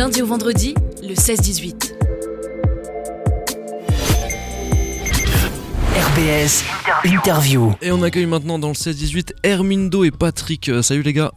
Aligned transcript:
lundi 0.00 0.22
au 0.22 0.26
vendredi, 0.26 0.74
le 1.02 1.12
16-18. 1.12 1.92
RBS 5.94 6.64
Interview. 7.04 7.74
Et 7.82 7.92
on 7.92 8.02
accueille 8.02 8.24
maintenant 8.24 8.58
dans 8.58 8.68
le 8.68 8.72
16-18 8.72 9.32
Hermindo 9.42 10.02
et 10.04 10.10
Patrick. 10.10 10.70
Euh, 10.70 10.80
salut 10.80 11.02
les 11.02 11.12
gars. 11.12 11.32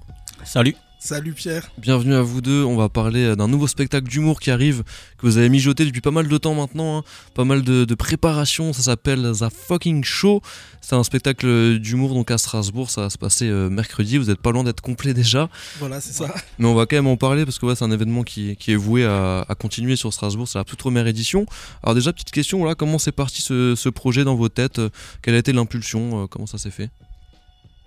Salut. 0.46 0.78
Salut 1.05 1.34
Pierre. 1.34 1.70
Bienvenue 1.78 2.13
à 2.13 2.21
vous 2.21 2.40
deux. 2.40 2.63
On 2.63 2.78
va 2.78 2.88
parler 2.88 3.26
euh, 3.26 3.36
d'un 3.36 3.50
nouveau 3.50 3.68
spectacle 3.68 4.08
d'humour 4.08 4.40
qui 4.40 4.52
arrive, 4.52 4.83
que 5.17 5.26
vous 5.26 5.38
avez 5.38 5.49
mijoté 5.49 5.83
depuis 5.83 5.99
pas 5.99 6.12
mal 6.12 6.29
de 6.29 6.38
temps 6.38 6.56
maintenant. 6.56 6.99
hein. 6.99 7.03
Pas 7.33 7.44
mal 7.44 7.62
de, 7.62 7.83
de 7.83 7.94
préparation. 7.94 8.72
Ça 8.72 8.83
s'appelle 8.83 9.34
The 9.38 9.49
Fucking 9.49 10.06
Show. 10.06 10.42
C'est 10.79 10.96
un 10.96 11.03
spectacle 11.03 11.78
d'humour 11.79 12.13
donc 12.13 12.31
à 12.31 12.38
Strasbourg. 12.38 12.89
Ça 12.89 13.02
va 13.02 13.10
se 13.10 13.17
passer 13.17 13.49
euh, 13.49 13.70
mercredi. 13.70 14.17
Vous 14.17 14.29
êtes 14.29 14.39
pas 14.39 14.52
loin 14.52 14.63
d'être 14.63 14.79
complet 14.79 15.13
déjà. 15.13 15.49
Voilà, 15.79 15.99
c'est 15.99 16.13
ça. 16.13 16.34
Mais 16.58 16.67
on 16.67 16.73
va 16.73 16.85
quand 16.85 16.95
même 16.95 17.08
en 17.08 17.17
parler 17.17 17.44
parce 17.44 17.59
que 17.59 17.66
ouais, 17.66 17.76
c'est 17.76 17.84
un 17.84 17.91
événement 17.91 18.23
qui, 18.23 18.55
qui 18.55 18.72
est 18.72 18.77
voué 18.77 19.04
à, 19.04 19.41
à 19.41 19.55
continuer 19.55 19.98
sur 19.98 20.13
Strasbourg. 20.13 20.48
C'est 20.48 20.57
la 20.57 20.63
toute 20.63 20.79
première 20.79 21.05
édition. 21.05 21.45
Alors, 21.84 21.95
déjà, 21.95 22.13
petite 22.13 22.31
question 22.31 22.59
voilà, 22.59 22.76
comment 22.76 22.98
c'est 22.98 23.12
parti 23.12 23.41
ce, 23.41 23.76
ce 23.76 23.90
projet 23.90 24.23
dans 24.23 24.35
vos 24.35 24.48
têtes? 24.48 24.79
Quelle 25.21 25.35
a 25.35 25.40
été 25.40 25.51
l'impulsion? 25.51 26.23
Euh, 26.23 26.27
Comment 26.27 26.45
ça 26.45 26.57
s'est 26.57 26.71
fait? 26.71 26.90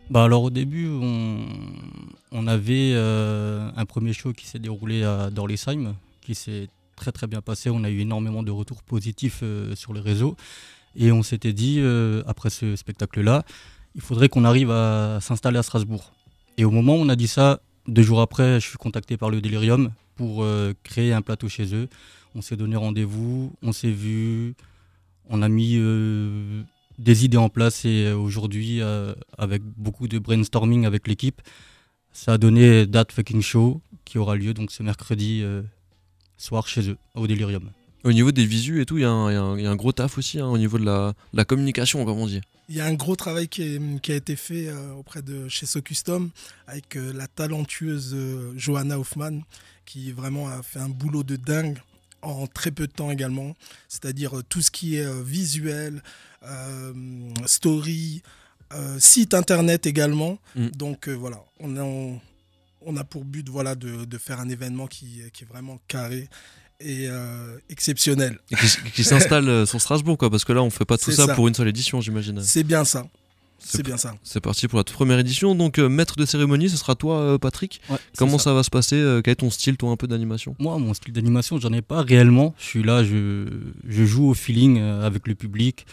Bah 0.09 0.23
alors 0.23 0.45
au 0.45 0.51
début, 0.51 0.87
on, 0.89 1.41
on 2.37 2.47
avait 2.47 2.93
euh, 2.95 3.71
un 3.77 3.87
premier 3.87 4.13
show 4.13 4.35
qui 4.35 4.47
s'est 4.47 4.59
déroulé 4.59 5.03
à 5.03 5.31
Dorlisheim, 5.31 5.95
qui 6.21 6.35
s'est 6.35 6.69
très 6.95 7.11
très 7.11 7.27
bien 7.27 7.41
passé. 7.41 7.71
On 7.71 7.83
a 7.83 7.89
eu 7.89 8.01
énormément 8.01 8.43
de 8.43 8.51
retours 8.51 8.83
positifs 8.83 9.41
euh, 9.43 9.75
sur 9.75 9.95
les 9.95 10.01
réseaux. 10.01 10.37
Et 10.97 11.13
on 11.13 11.23
s'était 11.23 11.55
dit, 11.55 11.77
euh, 11.79 12.23
après 12.27 12.51
ce 12.51 12.77
spectacle-là, 12.77 13.43
il 13.95 14.03
faudrait 14.03 14.29
qu'on 14.29 14.45
arrive 14.45 14.71
à 14.71 15.19
s'installer 15.23 15.59
à 15.59 15.63
Strasbourg. 15.63 16.13
Et 16.59 16.67
au 16.67 16.71
moment 16.71 16.97
où 16.97 16.99
on 16.99 17.09
a 17.09 17.17
dit 17.17 17.27
ça, 17.27 17.61
deux 17.89 18.03
jours 18.03 18.21
après, 18.21 18.61
je 18.61 18.69
suis 18.69 18.79
contacté 18.79 19.17
par 19.17 19.31
le 19.31 19.41
Delirium 19.41 19.91
pour 20.17 20.45
créer 20.83 21.13
un 21.13 21.23
plateau 21.23 21.49
chez 21.49 21.75
eux. 21.75 21.89
On 22.35 22.43
s'est 22.43 22.57
donné 22.57 22.77
rendez-vous, 22.77 23.53
on 23.63 23.73
s'est 23.73 23.91
vu, 23.91 24.55
on 25.29 25.43
a 25.43 25.49
mis 25.49 25.79
des 26.99 27.25
idées 27.25 27.37
en 27.37 27.51
place 27.51 27.85
et 27.85 28.13
aujourd'hui, 28.13 28.81
avec 29.37 29.63
beaucoup 29.63 30.09
de 30.09 30.19
brainstorming 30.19 30.87
avec 30.87 31.07
l'équipe, 31.07 31.43
ça 32.17 32.33
a 32.33 32.39
donné 32.39 32.91
That 32.91 33.07
Fucking 33.13 33.43
Show 33.43 33.81
qui 34.07 34.19
aura 34.19 34.37
lieu 34.37 34.55
donc 34.55 34.71
ce 34.71 34.83
mercredi 34.83 35.43
euh, 35.43 35.63
soir 36.39 36.67
chez 36.67 36.89
eux, 36.89 36.97
au 37.15 37.27
Delirium. 37.27 37.71
Au 38.05 38.13
niveau 38.13 38.33
des 38.33 38.47
visus 38.47 38.81
et 38.81 38.87
tout, 38.87 38.99
il 38.99 39.03
y, 39.03 39.05
a 39.05 39.11
un- 39.11 39.59
y 39.59 39.63
y 39.63 39.67
a 39.67 39.75
gros 39.75 39.93
taf 39.93 40.17
aussi 40.17 40.39
hein, 40.41 40.47
au 40.47 40.57
niveau 40.59 40.79
de 40.79 40.85
la, 40.85 41.45
communication, 41.45 42.05
comme 42.05 42.19
on 42.19 42.27
dit. 42.27 42.41
Il 42.69 42.77
y 42.77 42.81
a 42.81 42.87
un 42.87 42.95
gros 42.95 43.17
travail 43.17 43.49
qui, 43.49 43.63
est- 43.63 44.01
qui 44.01 44.13
a 44.13 44.15
été 44.17 44.35
fait 44.37 44.69
euh, 44.69 44.93
auprès 44.95 45.23
de 45.23 45.49
chez 45.49 45.67
So 45.67 45.83
Custom 45.83 46.31
avec 46.67 46.97
euh, 46.97 47.13
la 47.13 47.27
talentueuse 47.27 48.13
euh, 48.15 48.53
Johanna 48.57 48.99
Hoffman 48.99 49.41
qui 49.85 50.11
vraiment 50.13 50.49
a 50.49 50.63
fait 50.63 50.79
un 50.81 50.89
boulot 50.89 51.23
de 51.23 51.37
dingue 51.37 51.79
en 52.23 52.47
très 52.47 52.71
peu 52.71 52.87
de 52.87 52.93
temps 52.93 53.11
également. 53.11 53.55
C'est-à-dire 53.89 54.39
euh, 54.39 54.43
tout 54.49 54.63
ce 54.63 54.71
qui 54.71 54.97
est 54.97 55.05
euh, 55.05 55.23
visuel, 55.23 56.03
euh, 56.45 56.93
story, 57.45 58.23
euh, 58.25 58.29
site 58.99 59.35
internet 59.35 59.87
également. 59.87 60.39
Mm. 60.55 60.69
Donc 60.69 61.09
euh, 61.09 61.13
voilà, 61.15 61.43
on 61.61 61.77
a, 61.77 61.83
on, 61.83 62.21
on 62.83 62.97
a 62.97 63.05
pour 63.05 63.25
but 63.25 63.49
voilà, 63.49 63.75
de, 63.75 64.05
de 64.05 64.19
faire 64.19 64.41
un 64.41 64.49
événement 64.49 64.87
qui, 64.87 65.23
qui 65.33 65.45
est 65.45 65.47
vraiment 65.47 65.79
carré 65.89 66.29
et 66.81 67.07
euh, 67.09 67.57
exceptionnel. 67.71 68.39
Et 68.51 68.57
qui, 68.57 68.91
qui 68.93 69.05
s'installe 69.05 69.49
euh, 69.49 69.67
sur 69.67 69.81
Strasbourg, 69.81 70.19
quoi, 70.19 70.31
parce 70.31 70.45
que 70.45 70.53
là, 70.53 70.63
on 70.63 70.71
fait 70.71 70.85
pas 70.85 70.99
tout 70.99 71.11
ça, 71.11 71.27
ça. 71.27 71.35
pour 71.35 71.49
une 71.49 71.55
seule 71.55 71.69
édition, 71.69 72.01
j'imagine. 72.01 72.41
C'est 72.43 72.65
bien 72.65 72.85
ça. 72.85 73.07
C'est 73.59 73.83
bien 73.83 73.97
ça. 73.97 74.15
C'est 74.23 74.41
parti 74.41 74.69
pour 74.69 74.77
la 74.79 74.85
toute 74.85 74.95
première 74.95 75.19
édition. 75.19 75.55
Donc, 75.55 75.79
euh, 75.79 75.89
maître 75.89 76.15
de 76.17 76.27
cérémonie, 76.27 76.69
ce 76.69 76.77
sera 76.77 76.95
toi, 76.95 77.19
euh, 77.21 77.39
Patrick. 77.39 77.81
Comment 78.19 78.39
ça. 78.39 78.53
va 78.53 78.63
se 78.63 78.69
passer 78.71 78.97
Euh, 78.97 79.23
Quel 79.23 79.33
est 79.33 79.37
ton 79.37 79.51
style, 79.51 79.77
toi, 79.79 79.91
un 79.91 79.97
peu 79.97 80.07
d'animation? 80.07 80.55
Moi, 80.59 80.79
mon 80.79 80.93
style 80.93 81.15
d'animation, 81.15 81.59
j'en 81.59 81.73
ai 81.73 81.83
pas 81.83 82.03
réellement. 82.03 82.55
Je 82.59 82.65
suis 82.65 82.83
là, 82.83 83.03
je, 83.03 83.47
je 83.89 84.05
joue 84.05 84.29
au 84.29 84.35
feeling 84.35 84.79
euh, 84.79 85.05
avec 85.07 85.27
le 85.27 85.35
public. 85.35 85.87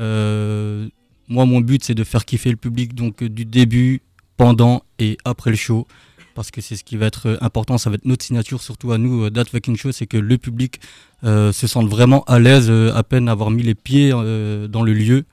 Euh, 0.00 0.88
moi, 1.28 1.46
mon 1.46 1.60
but, 1.60 1.84
c'est 1.84 1.94
de 1.94 2.04
faire 2.04 2.24
kiffer 2.24 2.50
le 2.50 2.56
public, 2.56 2.94
donc 2.94 3.22
euh, 3.22 3.28
du 3.28 3.44
début, 3.44 4.02
pendant 4.36 4.82
et 4.98 5.18
après 5.24 5.50
le 5.50 5.56
show. 5.56 5.86
Parce 6.34 6.50
que 6.50 6.60
c'est 6.60 6.76
ce 6.76 6.84
qui 6.84 6.96
va 6.96 7.06
être 7.06 7.26
euh, 7.26 7.36
important, 7.40 7.78
ça 7.78 7.90
va 7.90 7.94
être 7.94 8.04
notre 8.04 8.24
signature, 8.24 8.62
surtout 8.62 8.92
à 8.92 8.98
nous, 8.98 9.24
euh, 9.24 9.30
That 9.30 9.46
Fucking 9.46 9.76
Show, 9.76 9.92
c'est 9.92 10.06
que 10.06 10.16
le 10.16 10.38
public 10.38 10.80
se 11.24 11.66
sente 11.68 11.88
vraiment 11.88 12.24
à 12.24 12.40
l'aise 12.40 12.68
à 12.68 13.04
peine 13.04 13.28
avoir 13.28 13.52
mis 13.52 13.62
les 13.62 13.76
pieds 13.76 14.10
dans 14.10 14.82
le 14.82 14.92
lieu, 14.92 15.24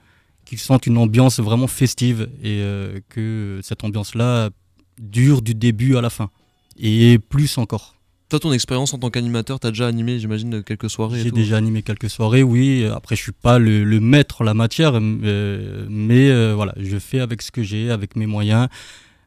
qu'ils 0.46 0.60
sentent 0.60 0.86
une 0.86 1.00
ambiance 1.00 1.40
vraiment 1.40 1.66
festive 1.66 2.30
et 2.44 2.64
que 3.10 3.60
cette 3.64 3.84
ambiance-là 3.84 4.52
dure 5.00 5.42
du 5.42 5.56
début 5.56 5.96
à 5.96 6.02
la 6.02 6.12
fin. 6.12 6.30
Et 6.78 7.18
plus 7.18 7.58
encore. 7.58 7.99
Toi, 8.30 8.40
ton 8.40 8.54
expérience 8.54 8.94
en 8.94 9.00
tant 9.00 9.10
qu'animateur, 9.10 9.60
t'as 9.60 9.70
déjà 9.70 9.88
animé, 9.88 10.20
j'imagine, 10.20 10.62
quelques 10.62 10.90
soirées 10.90 11.22
J'ai 11.24 11.32
déjà 11.32 11.58
animé 11.58 11.82
quelques 11.82 12.12
soirées, 12.12 12.44
oui. 12.44 12.86
Après, 12.86 13.16
je 13.16 13.22
suis 13.24 13.32
pas 13.32 13.58
le, 13.58 13.84
le 13.84 14.00
maître 14.00 14.42
en 14.42 14.44
la 14.44 14.54
matière, 14.54 14.94
euh, 14.96 15.86
mais 15.90 16.30
euh, 16.30 16.54
voilà, 16.56 16.76
je 16.78 16.98
fais 17.00 17.20
avec 17.20 17.42
ce 17.42 17.52
que 17.52 17.64
j'ai, 17.64 17.90
avec 17.90 18.16
mes 18.16 18.28
moyens. 18.28 18.68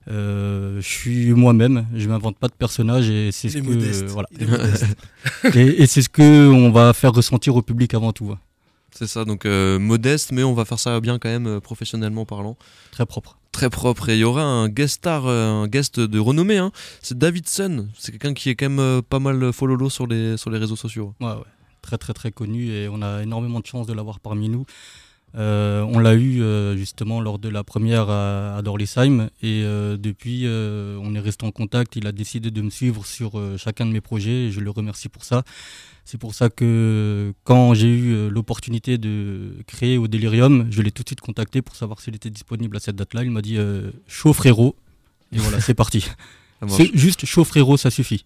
Euh, 0.09 0.81
je 0.81 0.89
suis 0.89 1.33
moi-même, 1.33 1.87
je 1.95 2.09
m'invente 2.09 2.37
pas 2.37 2.49
de 2.49 2.55
personnage 2.55 3.09
et 3.09 3.31
c'est 3.31 3.49
ce 3.49 3.59
que 3.59 3.71
euh, 3.71 4.07
voilà. 4.09 4.29
Et 5.55 5.83
et 5.83 5.87
c'est 5.87 6.03
ce 6.03 6.09
que 6.09 6.49
on 6.49 6.71
va 6.73 6.93
faire 6.93 7.12
ressentir 7.12 7.55
au 7.55 7.62
public 7.62 7.95
avant 7.95 8.12
tout. 8.12 8.35
C'est 8.93 9.07
ça, 9.07 9.25
donc 9.25 9.47
euh, 9.47 9.79
modeste, 9.79 10.33
mais 10.33 10.45
on 10.45 10.53
va 10.53 10.65
faire 10.65 10.79
ça 10.79 11.01
bien 11.01 11.19
quand 11.19 11.29
même, 11.29 11.47
euh, 11.47 11.61
professionnellement 11.61 12.27
parlant. 12.27 12.57
Très 12.91 13.07
propre. 13.07 13.39
Très 13.51 13.71
propre. 13.71 14.11
Et 14.11 14.15
il 14.15 14.21
y 14.21 14.25
aura 14.25 14.43
un 14.43 14.69
guest 14.69 14.97
star, 14.97 15.27
euh, 15.27 15.65
un 15.65 15.67
guest 15.67 15.99
de 15.99 16.19
renommée. 16.19 16.59
Hein. 16.59 16.73
C'est 17.01 17.17
Davidson. 17.17 17.89
C'est 17.99 18.13
quelqu'un 18.13 18.35
qui 18.35 18.51
est 18.51 18.55
quand 18.55 18.69
même 18.69 19.03
pas 19.03 19.19
mal 19.19 19.53
follow 19.53 19.89
sur 19.89 20.07
les, 20.07 20.37
sur 20.37 20.51
les 20.51 20.59
réseaux 20.59 20.77
sociaux. 20.77 21.15
Ouais, 21.21 21.29
ouais. 21.29 21.43
Très 21.81 21.99
très 21.99 22.13
très 22.13 22.31
connu 22.31 22.71
et 22.71 22.89
on 22.89 23.03
a 23.03 23.25
énormément 23.25 23.59
de 23.59 23.67
chance 23.67 23.89
de 23.89 23.93
l'avoir 23.93 24.21
parmi 24.21 24.49
nous. 24.49 24.65
Euh, 25.34 25.82
on 25.82 25.98
l'a 25.98 26.15
eu 26.15 26.43
euh, 26.43 26.76
justement 26.76 27.20
lors 27.20 27.38
de 27.38 27.48
la 27.48 27.65
première 27.65 28.10
à, 28.10 28.56
à 28.56 28.62
Dorlisheim 28.62 29.31
et 29.43 29.62
euh, 29.65 29.97
depuis 29.97 30.47
on 30.47 31.15
est 31.15 31.20
resté 31.20 31.47
en 31.47 31.50
contact. 31.50 31.97
Il 31.97 32.06
a 32.06 32.12
décidé 32.12 32.50
de 32.50 32.62
me 32.62 32.70
suivre 32.70 33.06
sur 33.06 33.41
chacun 33.59 33.87
de 33.87 33.93
mes 33.93 34.00
projets 34.00 34.47
et 34.47 34.50
je 34.50 34.60
le 34.60 34.70
remercie 34.70 35.09
pour 35.09 35.25
ça. 35.25 35.43
C'est 36.04 36.19
pour 36.19 36.34
ça 36.34 36.50
que 36.50 37.32
quand 37.44 37.75
j'ai 37.75 37.88
eu 37.88 38.28
l'opportunité 38.28 38.98
de 38.98 39.54
créer 39.66 39.98
au 39.98 40.09
Delirium, 40.09 40.66
je 40.70 40.82
l'ai 40.82 40.91
tout 40.91 41.04
de 41.04 41.09
suite 41.09 41.20
contacté 41.20 41.62
pour 41.62 41.76
savoir 41.76 42.00
s'il 42.00 42.16
était 42.16 42.31
disponible 42.31 42.76
à 42.76 42.81
cette 42.81 42.97
date-là. 42.97 43.22
Il 43.22 43.31
m'a 43.31 43.43
dit 43.43 43.59
chaud 44.06 44.32
frérot 44.32 44.76
et 45.32 45.38
voilà 45.38 45.60
c'est 45.60 45.75
parti. 45.75 46.06
C'est 46.69 46.97
juste 46.97 47.26
chaud 47.26 47.43
frérot 47.43 47.76
ça 47.76 47.91
suffit. 47.91 48.25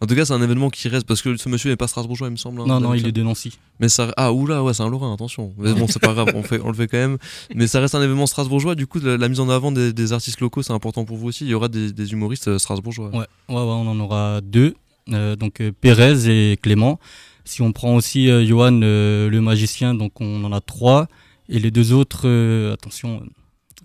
En 0.00 0.06
tout 0.06 0.14
cas, 0.14 0.24
c'est 0.26 0.32
un 0.34 0.42
événement 0.42 0.68
qui 0.68 0.88
reste 0.88 1.06
parce 1.06 1.22
que 1.22 1.36
ce 1.36 1.48
monsieur 1.48 1.70
n'est 1.70 1.76
pas 1.76 1.88
strasbourgeois, 1.88 2.28
il 2.28 2.32
me 2.32 2.36
semble. 2.36 2.60
hein, 2.60 2.64
Non 2.66 2.80
non 2.80 2.92
il 2.94 3.02
Davidson. 3.02 3.08
est 3.08 3.12
de 3.12 3.22
Nancy. 3.22 3.58
Mais 3.80 3.88
ça. 3.88 4.12
Ah, 4.18 4.32
oula, 4.32 4.62
ouais, 4.62 4.74
c'est 4.74 4.82
un 4.82 4.90
Lorrain, 4.90 5.12
attention. 5.14 5.54
Mais 5.58 5.72
bon, 5.72 5.86
c'est 5.88 6.00
pas 6.02 6.12
grave, 6.12 6.32
on, 6.34 6.42
fait, 6.42 6.60
on 6.62 6.68
le 6.68 6.74
fait 6.74 6.86
quand 6.86 6.98
même. 6.98 7.16
Mais 7.54 7.66
ça 7.66 7.80
reste 7.80 7.94
un 7.94 8.02
événement 8.02 8.26
strasbourgeois. 8.26 8.74
Du 8.74 8.86
coup, 8.86 8.98
la, 9.00 9.16
la 9.16 9.28
mise 9.28 9.40
en 9.40 9.48
avant 9.48 9.72
des, 9.72 9.92
des 9.94 10.12
artistes 10.12 10.40
locaux, 10.40 10.62
c'est 10.62 10.72
important 10.74 11.04
pour 11.06 11.16
vous 11.16 11.28
aussi. 11.28 11.44
Il 11.44 11.50
y 11.50 11.54
aura 11.54 11.68
des, 11.68 11.92
des 11.92 12.12
humoristes 12.12 12.48
euh, 12.48 12.58
strasbourgeois. 12.58 13.08
Ouais, 13.10 13.18
ouais, 13.18 13.54
ouais, 13.54 13.54
on 13.54 13.88
en 13.88 13.98
aura 14.00 14.40
deux. 14.42 14.74
Euh, 15.12 15.34
donc 15.36 15.60
euh, 15.60 15.72
Pérez 15.80 16.28
et 16.52 16.56
Clément. 16.58 16.98
Si 17.44 17.62
on 17.62 17.72
prend 17.72 17.94
aussi 17.94 18.28
euh, 18.28 18.44
Johan 18.44 18.80
euh, 18.82 19.30
le 19.30 19.40
magicien, 19.40 19.94
donc 19.94 20.20
on 20.20 20.44
en 20.44 20.52
a 20.52 20.60
trois. 20.60 21.06
Et 21.48 21.58
les 21.60 21.70
deux 21.70 21.92
autres, 21.92 22.22
euh, 22.26 22.74
attention, 22.74 23.22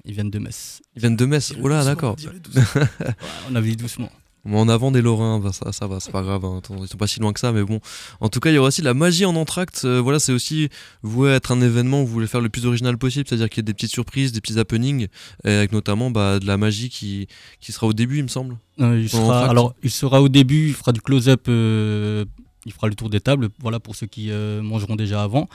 ils 0.04 0.14
viennent 0.14 0.32
de 0.32 0.40
Metz. 0.40 0.82
Ils 0.96 1.00
viennent 1.02 1.16
de 1.16 1.26
Metz. 1.26 1.54
Oula, 1.62 1.86
d'accord. 1.86 2.16
on 3.52 3.56
a 3.56 3.62
vu 3.62 3.76
doucement. 3.76 4.10
En 4.50 4.68
avant 4.70 4.92
des 4.92 5.02
Lorrains, 5.04 5.40
bah, 5.40 5.52
ça, 5.54 5.72
ça 5.72 5.86
va, 5.86 6.00
c'est 6.00 6.12
pas 6.12 6.24
grave. 6.24 6.44
hein. 6.46 6.62
Ils 6.82 6.88
sont 6.88 6.98
pas 6.98 7.06
si 7.08 7.20
loin 7.20 7.32
que 7.32 7.40
ça, 7.40 7.52
mais 7.52 7.64
bon. 7.64 7.80
En 8.20 8.30
tout 8.30 8.40
cas, 8.40 8.50
il 8.50 8.56
y 8.56 8.58
aura 8.58 8.70
aussi 8.70 8.82
la 8.82 8.94
magie 8.96 9.24
en 9.26 9.36
entracte. 9.36 9.84
Euh, 9.86 10.02
voilà, 10.02 10.20
c'est 10.20 10.32
aussi 10.34 10.70
voué 11.04 11.32
à 11.32 11.36
être 11.36 11.52
un 11.52 11.62
événement 11.62 12.02
où 12.02 12.08
vous 12.08 12.14
voulez 12.14 12.28
faire 12.28 12.42
le 12.42 12.50
plus 12.50 12.66
original 12.66 12.98
possible, 12.98 13.26
c'est-à-dire 13.28 13.50
qu'il 13.50 13.60
y 13.60 13.62
ait 13.62 13.64
des 13.64 13.74
petites 13.74 13.92
surprises, 13.92 14.32
des 14.32 14.42
petits 14.42 14.58
happenings, 14.58 15.08
avec 15.44 15.72
notamment 15.72 16.10
bah, 16.10 16.40
de 16.40 16.48
la 16.48 16.58
magie 16.58 16.90
qui, 16.90 17.28
qui 17.60 17.72
sera 17.72 17.86
au 17.88 17.94
début, 17.94 18.18
il 18.18 18.24
me 18.24 18.28
semble. 18.30 18.58
Euh, 18.80 19.00
il, 19.00 19.10
sera, 19.10 19.48
alors, 19.48 19.76
il 19.84 19.92
sera 19.92 20.22
au 20.22 20.30
début, 20.30 20.70
il 20.70 20.74
fera 20.74 20.92
du 20.92 21.02
close-up, 21.02 21.46
euh, 21.48 22.26
il 22.66 22.72
fera 22.72 22.88
le 22.88 22.96
tour 22.96 23.10
des 23.10 23.22
tables, 23.22 23.50
voilà 23.60 23.80
pour 23.80 23.96
ceux 23.96 24.08
qui 24.08 24.32
mangeront 24.32 24.96
déjà 24.96 25.22
avant. 25.24 25.48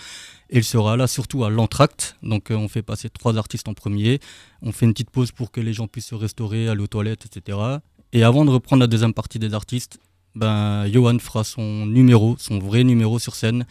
Et 0.48 0.58
il 0.58 0.64
sera 0.64 0.96
là 0.96 1.06
surtout 1.08 1.44
à 1.44 1.50
l'entracte. 1.50 2.16
Donc 2.22 2.50
euh, 2.50 2.54
on 2.54 2.68
fait 2.68 2.82
passer 2.82 3.10
trois 3.10 3.36
artistes 3.36 3.66
en 3.68 3.74
premier. 3.74 4.20
On 4.62 4.70
fait 4.72 4.86
une 4.86 4.92
petite 4.92 5.10
pause 5.10 5.32
pour 5.32 5.50
que 5.50 5.60
les 5.60 5.72
gens 5.72 5.88
puissent 5.88 6.06
se 6.06 6.14
restaurer, 6.14 6.68
aller 6.68 6.82
aux 6.82 6.86
toilettes, 6.86 7.26
etc. 7.26 7.58
Et 8.16 8.22
avant 8.22 8.46
de 8.46 8.50
reprendre 8.50 8.80
la 8.80 8.86
deuxième 8.86 9.12
partie 9.12 9.38
des 9.38 9.52
artistes, 9.52 9.98
ben, 10.34 10.90
Johan 10.90 11.18
fera 11.18 11.44
son 11.44 11.84
numéro, 11.84 12.34
son 12.38 12.58
vrai 12.58 12.82
numéro 12.82 13.18
sur 13.18 13.34
scène 13.34 13.66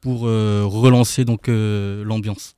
pour 0.00 0.26
euh, 0.26 0.62
relancer 0.64 1.26
donc 1.26 1.50
euh, 1.50 2.02
l'ambiance. 2.02 2.56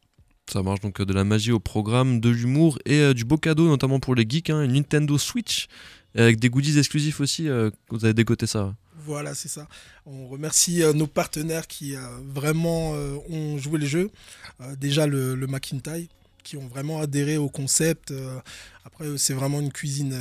Ça 0.53 0.63
marche 0.63 0.79
donc 0.83 1.01
euh, 1.01 1.05
de 1.05 1.13
la 1.13 1.25
magie 1.25 1.51
au 1.51 1.59
programme, 1.59 2.21
de 2.21 2.29
l'humour 2.29 2.79
et 2.87 3.01
euh, 3.01 3.13
du 3.13 3.25
beau 3.25 3.39
cadeau, 3.39 3.67
notamment 3.67 3.99
pour 3.99 4.15
les 4.15 4.25
geeks, 4.29 4.51
hein, 4.51 4.63
une 4.63 4.75
Nintendo 4.75 5.19
Switch, 5.19 5.67
avec 6.15 6.39
des 6.39 6.49
goodies 6.49 6.79
exclusifs 6.79 7.21
aussi. 7.21 7.49
euh, 7.49 7.71
vous 7.91 8.05
avez 8.05 8.15
décoté 8.15 8.47
ça. 8.47 8.77
Voilà, 9.05 9.35
c'est 9.35 9.49
ça. 9.49 9.67
On 10.07 10.29
remercie 10.29 10.85
euh, 10.85 10.93
nos 10.93 11.09
partenaires 11.09 11.67
qui 11.67 11.97
euh, 11.97 12.01
vraiment 12.25 12.93
euh, 12.95 13.17
ont 13.29 13.59
joué 13.59 13.81
le 13.81 13.87
jeu. 13.87 14.11
Euh, 14.61 14.77
déjà 14.77 15.09
le, 15.09 15.35
le 15.35 15.47
Macintyre, 15.49 16.07
qui 16.43 16.57
ont 16.57 16.67
vraiment 16.67 17.01
adhéré 17.01 17.37
au 17.37 17.49
concept. 17.49 18.13
après, 18.85 19.07
c'est 19.17 19.35
vraiment 19.35 19.61
une 19.61 19.73
cuisine 19.73 20.15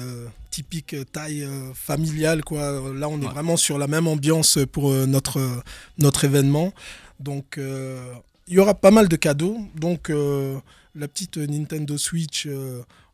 typique 0.49 0.95
taille 1.11 1.47
familiale. 1.73 2.43
Quoi. 2.43 2.93
Là, 2.93 3.09
on 3.09 3.21
est 3.21 3.25
vraiment 3.25 3.57
sur 3.57 3.77
la 3.77 3.87
même 3.87 4.07
ambiance 4.07 4.59
pour 4.71 4.91
notre, 4.91 5.63
notre 5.97 6.25
événement. 6.25 6.73
Donc, 7.19 7.57
il 7.57 8.53
y 8.53 8.59
aura 8.59 8.73
pas 8.73 8.91
mal 8.91 9.07
de 9.07 9.15
cadeaux. 9.15 9.57
Donc, 9.75 10.09
la 10.09 11.07
petite 11.07 11.37
Nintendo 11.37 11.97
Switch 11.97 12.47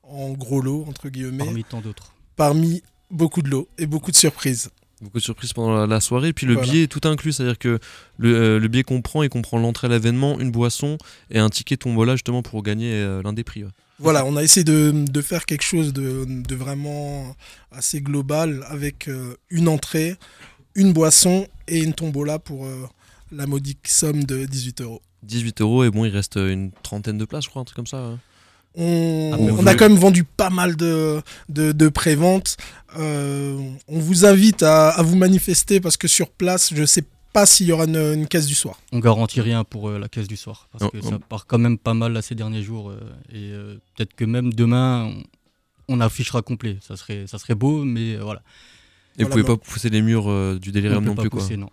en 0.09 0.31
gros 0.31 0.61
lot, 0.61 0.85
entre 0.87 1.09
guillemets. 1.09 1.45
Parmi 1.45 1.63
tant 1.63 1.81
d'autres. 1.81 2.13
Parmi 2.35 2.83
beaucoup 3.11 3.41
de 3.41 3.49
lots 3.49 3.67
et 3.77 3.85
beaucoup 3.85 4.11
de 4.11 4.15
surprises. 4.15 4.69
Beaucoup 5.01 5.19
de 5.19 5.23
surprises 5.23 5.53
pendant 5.53 5.85
la, 5.85 5.99
soirée. 5.99 6.33
Puis 6.33 6.47
le 6.47 6.55
billet 6.55 6.83
est 6.83 6.87
tout 6.87 7.07
inclus, 7.07 7.33
c'est-à-dire 7.33 7.59
que 7.59 7.77
le, 8.17 8.35
euh, 8.35 8.59
le, 8.59 8.67
billet 8.67 8.83
comprend, 8.83 9.21
il 9.21 9.29
comprend 9.29 9.59
l'entrée 9.59 9.85
à 9.85 9.91
l'événement, 9.91 10.39
une 10.39 10.49
boisson 10.49 10.97
et 11.29 11.37
un 11.37 11.49
ticket 11.49 11.77
tombola 11.77 12.15
justement 12.15 12.41
pour 12.41 12.63
gagner 12.63 12.93
euh, 12.93 13.21
l'un 13.21 13.31
des 13.31 13.43
prix. 13.43 13.63
Voilà, 13.99 14.25
on 14.25 14.35
a 14.37 14.43
essayé 14.43 14.63
de, 14.63 15.05
de 15.07 15.21
faire 15.21 15.45
quelque 15.45 15.63
chose 15.63 15.93
de, 15.93 16.25
de, 16.25 16.55
vraiment 16.55 17.35
assez 17.71 18.01
global 18.01 18.65
avec 18.67 19.07
euh, 19.07 19.35
une 19.51 19.67
entrée, 19.67 20.15
une 20.73 20.93
boisson 20.93 21.47
et 21.67 21.83
une 21.83 21.93
tombola 21.93 22.39
pour 22.39 22.67
la 23.31 23.45
modique 23.45 23.87
somme 23.87 24.23
de 24.23 24.45
18 24.45 24.81
euros. 24.81 25.01
18 25.23 25.61
euros 25.61 25.83
et 25.83 25.91
bon, 25.91 26.05
il 26.05 26.11
reste 26.11 26.37
une 26.37 26.71
trentaine 26.81 27.19
de 27.19 27.25
places, 27.25 27.45
je 27.45 27.49
crois, 27.49 27.61
un 27.61 27.65
truc 27.65 27.75
comme 27.75 27.87
ça. 27.87 27.97
Hein. 27.97 28.19
On, 28.77 29.65
a 29.65 29.73
quand 29.73 29.89
même 29.89 29.97
vendu 29.97 30.23
pas 30.23 30.51
mal 30.51 30.75
de, 30.75 31.21
de, 31.49 31.89
préventes. 31.89 32.57
Euh, 32.97 33.59
on 33.87 33.99
vous 33.99 34.25
invite 34.25 34.61
à, 34.61 35.01
vous 35.01 35.15
manifester 35.15 35.79
parce 35.81 35.97
que 35.97 36.07
sur 36.07 36.29
place, 36.29 36.73
je 36.75 36.85
sais 36.85 37.03
pas 37.33 37.47
s'il 37.47 37.67
y 37.67 37.71
aura 37.71 37.85
une, 37.85 38.27
caisse 38.27 38.45
du 38.45 38.53
soir. 38.53 38.79
On 38.91 38.99
garantit 38.99 39.41
rien 39.41 39.63
pour 39.63 39.89
euh, 39.89 39.97
la 39.97 40.07
caisse 40.07 40.27
du 40.27 40.37
soir 40.37 40.69
parce 40.71 40.91
que 40.91 41.01
ça 41.01 41.17
part 41.17 41.47
quand 41.47 41.57
même 41.57 41.77
pas 41.79 41.95
mal 41.95 42.13
là, 42.13 42.21
ces 42.21 42.35
derniers 42.35 42.61
jours 42.61 42.91
euh, 42.91 42.99
et 43.33 43.51
peut-être 43.95 44.13
que 44.15 44.25
même 44.25 44.53
demain 44.53 45.11
on, 45.87 45.99
affichera 45.99 46.43
complet. 46.43 46.77
Ça 46.81 46.95
serait, 46.97 47.25
ça 47.25 47.39
serait 47.39 47.55
beau, 47.55 47.83
mais 47.83 48.17
voilà. 48.17 48.41
Et 49.17 49.23
vous 49.23 49.29
pouvez 49.31 49.43
pas 49.43 49.57
pousser 49.57 49.89
les 49.89 50.03
murs 50.03 50.59
du 50.59 50.71
délirium 50.71 51.03
non 51.03 51.15
plus 51.15 51.31
quoi. 51.31 51.41
Non. 51.57 51.69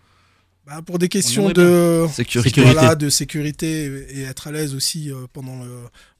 Bah, 0.66 0.80
pour 0.84 0.98
des 0.98 1.08
questions 1.08 1.50
de 1.50 2.06
sécurité. 2.12 2.62
de 2.98 3.08
sécurité 3.10 3.84
et 4.10 4.22
être 4.22 4.46
à 4.46 4.52
l'aise 4.52 4.74
aussi 4.74 5.10
pendant 5.32 5.62
le, 5.62 5.70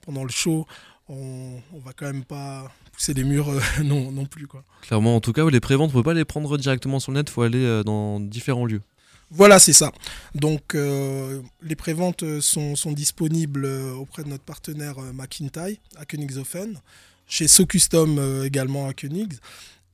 pendant 0.03 0.23
le 0.23 0.31
show, 0.31 0.67
on, 1.09 1.61
on 1.73 1.79
va 1.79 1.93
quand 1.95 2.07
même 2.07 2.25
pas 2.25 2.71
pousser 2.95 3.15
des 3.15 3.25
murs 3.25 3.49
euh, 3.51 3.61
non, 3.85 4.11
non 4.13 4.27
plus. 4.27 4.47
Quoi. 4.47 4.65
Clairement, 4.83 5.17
en 5.17 5.21
tout 5.21 5.33
cas, 5.33 5.49
les 5.49 5.61
préventes, 5.61 5.91
on 5.91 5.95
peut 5.95 6.03
pas 6.03 6.15
les 6.15 6.25
prendre 6.25 6.57
directement 6.57 7.01
sur 7.01 7.13
le 7.13 7.19
net, 7.19 7.29
il 7.29 7.33
faut 7.33 7.43
aller 7.43 7.65
euh, 7.65 7.83
dans 7.83 8.21
différents 8.21 8.67
lieux. 8.67 8.83
Voilà, 9.31 9.59
c'est 9.59 9.73
ça. 9.73 9.91
Donc, 10.35 10.75
euh, 10.75 11.41
les 11.63 11.75
préventes 11.77 12.41
sont, 12.41 12.77
sont, 12.77 12.93
disponibles 12.93 13.67
auprès 13.67 14.23
de 14.23 14.29
notre 14.29 14.45
partenaire 14.45 14.97
McIntyre 15.13 15.77
à 15.97 16.05
Königshofen, 16.05 16.79
chez 17.27 17.49
So 17.49 17.67
Custom 17.67 18.45
également 18.45 18.87
à 18.87 18.93
Königs, 18.93 19.35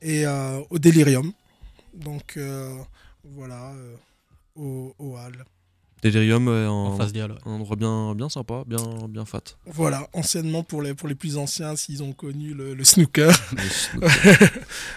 et 0.03 0.25
au 0.69 0.79
Delirium. 0.79 1.33
Donc, 1.95 2.39
voilà, 3.25 3.73
au, 4.55 4.95
au 4.99 5.17
Hall. 5.17 5.45
Delirium 6.03 6.49
en, 6.49 6.97
face 6.97 7.13
Un 7.45 7.51
endroit 7.51 7.77
bien, 7.77 8.15
bien 8.15 8.29
sympa, 8.29 8.63
bien, 8.67 8.79
bien 9.09 9.25
fat. 9.27 9.43
Voilà, 9.67 10.09
anciennement 10.15 10.63
pour 10.63 10.81
les, 10.83 10.95
pour 10.95 11.09
les 11.09 11.15
plus 11.15 11.37
anciens, 11.37 11.77
s'ils 11.77 12.03
ont 12.03 12.13
connu 12.13 12.55
le, 12.55 12.83
snooker. 12.85 13.31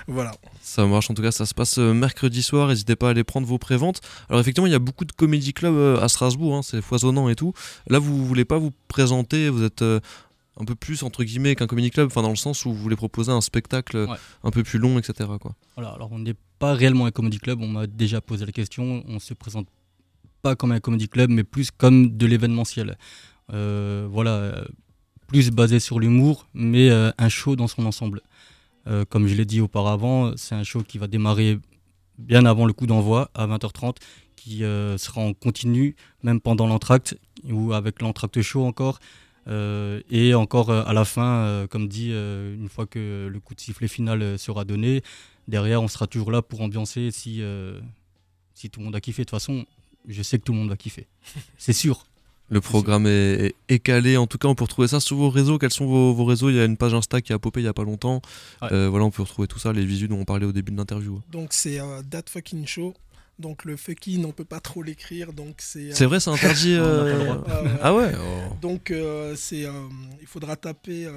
voilà. 0.08 0.32
Ça 0.62 0.86
marche, 0.86 1.10
en 1.10 1.14
tout 1.14 1.22
cas, 1.22 1.32
ça 1.32 1.46
se 1.46 1.54
passe 1.54 1.78
euh, 1.78 1.94
mercredi 1.94 2.42
soir. 2.42 2.70
N'hésitez 2.70 2.96
pas 2.96 3.08
à 3.08 3.12
aller 3.12 3.26
prendre 3.26 3.46
vos 3.46 3.58
préventes. 3.58 4.00
Alors, 4.30 4.40
effectivement, 4.40 4.68
il 4.68 4.72
y 4.72 4.76
a 4.76 4.80
beaucoup 4.80 5.06
de 5.06 5.12
comédie 5.12 5.54
clubs 5.54 5.76
euh, 5.76 6.00
à 6.00 6.08
Strasbourg, 6.08 6.56
hein, 6.56 6.62
c'est 6.64 6.82
foisonnant 6.82 7.28
et 7.28 7.36
tout. 7.36 7.54
Là, 7.88 8.00
vous 8.00 8.26
voulez 8.26 8.46
pas 8.46 8.58
vous 8.58 8.72
présenter, 8.88 9.50
vous 9.50 9.64
êtes. 9.64 9.82
Euh, 9.82 10.00
un 10.60 10.66
peu 10.66 10.76
plus 10.76 11.04
entre 11.04 11.24
guillemets 11.24 11.56
qu'un 11.56 11.68
comédie 11.68 11.90
club, 11.90 12.08
enfin 12.08 12.22
dans 12.22 12.30
le 12.30 12.36
sens 12.36 12.66
où 12.66 12.74
vous 12.74 12.80
voulez 12.80 12.96
proposer 12.96 13.32
un 13.32 13.42
spectacle 13.42 14.08
un 14.44 14.52
peu 14.52 14.64
plus 14.64 14.80
long, 14.80 15.00
etc. 15.00 15.30
Quoi. 15.40 15.56
Voilà, 15.76 15.92
alors 15.92 16.12
on 16.12 16.20
n'est 16.20 16.36
pas 16.60 16.74
réellement 16.74 17.06
un 17.06 17.12
comédie 17.12 17.40
club, 17.40 17.62
on 17.62 17.68
m'a 17.68 17.88
déjà 17.88 18.22
posé 18.22 18.46
la 18.46 18.52
question, 18.52 19.04
on 19.08 19.20
se 19.20 19.34
présente 19.34 19.68
pas 20.44 20.56
comme 20.56 20.74
un 20.74 20.80
comedy 20.80 21.08
club, 21.08 21.32
mais 21.32 21.44
plus 21.44 21.72
comme 21.72 22.16
de 22.16 22.26
l'événementiel. 22.28 22.98
Euh, 23.52 24.08
voilà, 24.12 24.64
plus 25.28 25.50
basé 25.50 25.80
sur 25.80 26.00
l'humour, 26.00 26.48
mais 26.54 26.92
euh, 26.92 27.12
un 27.18 27.30
show 27.30 27.56
dans 27.56 27.68
son 27.68 27.86
ensemble. 27.86 28.22
Euh, 28.86 29.06
comme 29.10 29.28
je 29.28 29.36
l'ai 29.36 29.46
dit 29.46 29.62
auparavant, 29.62 30.34
c'est 30.36 30.54
un 30.54 30.64
show 30.64 30.84
qui 30.84 30.98
va 30.98 31.08
démarrer 31.08 31.58
bien 32.20 32.46
avant 32.46 32.66
le 32.66 32.74
coup 32.74 32.86
d'envoi 32.86 33.32
à 33.34 33.48
20h30, 33.48 33.96
qui 34.36 34.60
sera 34.60 35.22
en 35.22 35.34
continu 35.34 35.96
même 36.22 36.42
pendant 36.42 36.68
l'entracte 36.68 37.18
ou 37.50 37.72
avec 37.74 38.02
l'entracte 38.02 38.42
show 38.42 38.66
encore. 38.66 39.00
Et 39.48 40.34
encore 40.34 40.72
à 40.72 40.94
la 40.94 41.06
fin, 41.06 41.68
comme 41.70 41.88
dit, 41.88 42.12
une 42.12 42.70
fois 42.70 42.86
que 42.86 43.28
le 43.32 43.40
coup 43.40 43.56
de 43.56 43.62
sifflet 43.62 43.88
final 43.88 44.40
sera 44.40 44.66
donné, 44.66 45.02
derrière 45.48 45.82
on 45.82 45.88
sera 45.88 46.08
toujours 46.08 46.32
là 46.32 46.42
pour 46.42 46.62
ambiancer 46.62 47.12
si, 47.12 47.42
si 48.54 48.70
tout 48.70 48.80
le 48.80 48.86
monde 48.86 48.96
a 48.96 49.02
kiffé. 49.02 49.24
De 49.24 49.26
toute 49.26 49.32
façon, 49.32 49.66
je 50.08 50.22
sais 50.22 50.40
que 50.40 50.44
tout 50.44 50.54
le 50.54 50.60
monde 50.60 50.70
va 50.70 50.78
kiffer. 50.78 51.08
C'est 51.58 51.74
sûr. 51.74 52.06
Le 52.50 52.62
programme 52.62 53.08
est, 53.08 53.80
calé. 53.84 54.18
En 54.18 54.28
tout 54.28 54.38
cas, 54.38 54.48
on 54.48 54.56
peut 54.56 54.66
retrouver 54.66 54.88
ça 54.88 55.00
sur 55.00 55.18
vos 55.18 55.30
réseaux. 55.30 55.58
Quels 55.58 55.72
sont 55.72 55.88
vos, 55.88 56.26
réseaux? 56.26 56.50
Il 56.50 56.56
y 56.56 56.60
a 56.60 56.66
une 56.66 56.78
page 56.78 56.94
Insta 56.94 57.22
qui 57.22 57.34
a 57.34 57.40
popé 57.40 57.62
il 57.62 57.64
n'y 57.64 57.70
a 57.70 57.74
pas 57.74 57.84
longtemps. 57.84 58.22
Euh, 58.64 58.90
voilà, 58.90 59.06
on 59.06 59.12
peut 59.12 59.24
retrouver 59.24 59.48
tout 59.48 59.60
ça, 59.60 59.74
les 59.74 59.86
visuels 59.86 60.10
dont 60.10 60.20
on 60.20 60.26
parlait 60.26 60.46
au 60.46 60.52
début 60.52 60.72
de 60.72 60.78
l'interview. 60.78 61.22
Donc, 61.32 61.54
c'est 61.54 61.80
euh, 61.80 62.02
That 62.12 62.24
Fucking 62.30 62.68
Show. 62.68 62.94
Donc, 63.40 63.66
le 63.66 63.76
fucking, 63.78 64.24
on 64.26 64.32
peut 64.32 64.46
pas 64.46 64.60
trop 64.60 64.84
l'écrire. 64.84 65.34
Donc, 65.34 65.56
c'est. 65.60 65.92
Euh, 65.92 65.94
c'est 65.94 66.06
vrai, 66.06 66.20
c'est 66.20 66.30
interdit. 66.30 66.76
ah 67.82 67.92
ouais. 67.94 68.12
Oh. 68.16 68.54
Donc, 68.62 68.94
c'est. 69.36 69.66
il 70.22 70.28
faudra 70.28 70.56
taper 70.56 71.10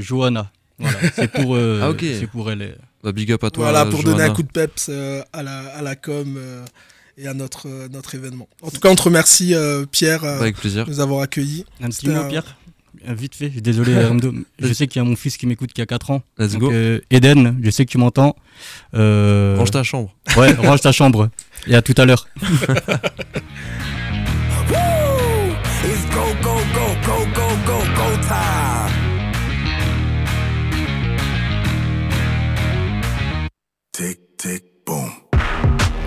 Johanna. 0.01 0.51
Voilà, 0.79 0.99
c'est 1.15 1.31
pour, 1.31 1.57
euh, 1.57 1.81
ah, 1.83 1.97
c'est 2.01 2.27
pour 2.27 2.51
elle. 2.51 2.77
Bah, 3.03 3.13
big 3.13 3.33
up 3.33 3.45
à 3.45 3.51
toi. 3.51 3.71
Voilà, 3.71 3.87
pour 3.87 4.03
donner 4.03 4.23
un 4.23 4.35
coup 4.35 4.43
de 4.43 4.51
peps 4.51 4.87
euh, 4.89 5.23
à, 5.33 5.43
la, 5.43 5.59
à 5.69 5.83
la 5.83 5.97
com 5.97 6.37
euh, 6.37 6.65
et 7.17 7.27
à 7.27 7.35
notre, 7.35 7.89
notre 7.89 8.15
événement. 8.15 8.49
En 8.63 8.71
tout 8.71 8.81
cas, 8.81 8.91
on 8.91 8.95
te 8.95 9.03
remercie, 9.03 9.55
Pierre, 9.91 10.25
Avec 10.25 10.57
plaisir. 10.57 10.85
de 10.85 10.91
nous 10.91 11.01
avoir 11.01 11.23
accueillis. 11.23 11.65
Un 11.81 11.89
petit 11.89 12.09
mot, 12.09 12.25
Pierre 12.29 12.57
Vite 13.09 13.37
fait, 13.37 13.51
désolé, 13.51 13.95
je 14.59 14.73
sais 14.73 14.89
qu'il 14.89 15.01
y 15.01 15.05
a 15.05 15.09
mon 15.09 15.15
fils 15.15 15.37
qui 15.37 15.47
m'écoute 15.47 15.73
qui 15.73 15.81
a 15.81 15.87
4 15.87 16.11
ans. 16.11 16.23
Let's 16.39 16.57
go. 16.57 16.73
Eden, 17.11 17.61
je 17.63 17.71
sais 17.71 17.85
que 17.85 17.91
tu 17.91 17.99
m'entends. 17.99 18.35
Range 18.93 19.71
ta 19.71 19.83
chambre. 19.83 20.13
Ouais, 20.37 20.53
range 20.55 20.81
ta 20.81 20.93
chambre. 20.93 21.31
Et 21.69 21.75
à 21.75 21.83
tout 21.83 21.95
à 21.97 22.05
l'heure. 22.05 22.27
tick, 34.39 34.85
boom. 34.85 35.23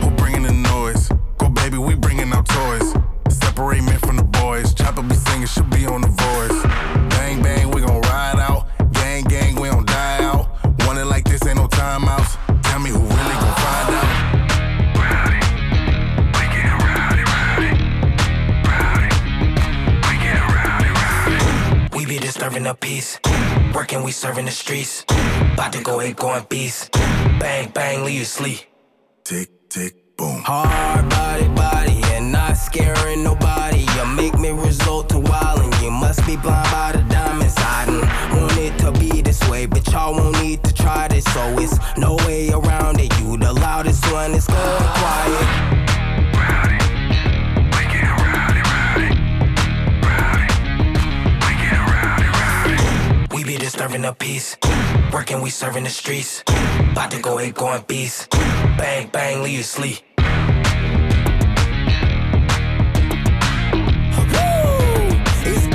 Who 0.01 0.12
bringing 0.12 0.43
the 0.43 0.53
noise? 0.53 1.09
Go, 1.38 1.50
baby, 1.50 1.77
we 1.77 1.95
bringing 1.95 2.31
our 2.33 2.43
toys. 2.43 2.93
Separate 3.29 3.83
men 3.83 3.98
from 4.00 4.17
the 4.17 4.24
boys. 4.24 4.74
Chopper 4.74 5.01
be 5.01 5.15
singing, 5.15 5.48
she'll 5.48 5.63
be 5.65 5.86
on 5.86 6.01
the 6.01 6.07
voice. 6.07 6.63
Bang, 7.09 7.41
bang, 7.41 7.71
we 7.71 7.81
gon' 7.81 8.01
ride 8.01 8.39
out. 8.39 8.67
Gang, 8.93 9.24
gang, 9.24 9.55
we 9.55 9.69
don't 9.69 9.88
die 9.88 10.24
out. 10.24 10.50
Want 10.86 11.00
it 11.00 11.05
like 11.05 11.25
this, 11.25 11.45
ain't 11.45 11.57
no 11.57 11.67
timeouts. 11.67 12.38
Tell 12.63 12.79
me 12.79 12.89
who 12.89 13.00
really 13.00 13.36
gon' 13.43 13.55
find 13.55 13.95
out. 13.95 14.29
be 22.07 22.17
disturbing 22.17 22.63
the 22.63 22.74
peace. 22.74 23.19
Working, 23.71 24.01
we 24.01 24.12
serving 24.12 24.45
the 24.45 24.51
streets. 24.51 25.05
About 25.53 25.71
to 25.74 25.83
go 25.83 26.01
eight, 26.01 26.15
going 26.15 26.43
beast. 26.50 26.89
Bang, 27.39 27.69
bang, 27.69 28.03
leave 28.03 28.19
you 28.19 28.25
sleep. 28.25 28.60
Tick, 29.24 29.69
tick, 29.69 30.17
boom. 30.17 30.41
Hard 30.43 31.10
body, 31.10 31.48
body, 31.50 32.01
and 32.15 32.31
not 32.34 32.58
scaring 32.58 33.24
nobody. 33.24 33.86
You 33.96 34.05
make 34.05 34.38
me 34.38 34.50
result 34.51 35.08
to 35.10 35.15
wildin'. 35.15 35.81
You 35.81 35.91
must 35.91 36.25
be 36.27 36.36
blind 36.36 36.69
by 36.72 36.91
the 36.93 37.01
diamonds. 37.10 37.55
I 37.58 37.86
didn't 37.86 38.10
want 38.38 38.58
it 38.58 38.77
to 38.79 38.91
be 39.00 39.22
this 39.22 39.41
way, 39.50 39.65
but 39.67 39.88
y'all 39.91 40.13
won't 40.13 40.41
need 40.41 40.63
to 40.65 40.74
try 40.74 41.08
this. 41.08 41.24
So 41.34 41.41
it's 41.60 41.77
no 41.98 42.17
way 42.27 42.50
around 42.51 43.00
it. 43.00 43.12
You 43.19 43.38
the 43.38 43.53
loudest 43.53 44.03
one, 44.12 44.34
it's 44.34 44.48
going 44.48 44.84
quiet. 45.00 45.48
We 53.34 53.43
be 53.46 53.58
disturbing 53.58 54.01
the 54.01 54.13
peace. 54.13 54.58
Working, 55.11 55.41
we 55.41 55.49
serving 55.49 55.85
the 55.85 55.89
streets. 55.89 56.43
About 56.91 57.09
to 57.11 57.19
go 57.19 57.39
ahead, 57.39 57.55
going 57.55 57.83
beast. 57.87 58.29
Bang, 58.29 59.07
bang, 59.07 59.41
leave 59.41 59.57
you 59.57 59.63
sleep. 59.63 60.08